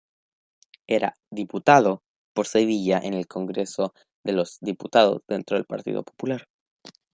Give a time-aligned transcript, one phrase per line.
[0.87, 2.01] Era "diputado"
[2.33, 3.93] por Sevilla en el Congreso
[4.25, 6.47] de los Diputados dentro del Partido Popular.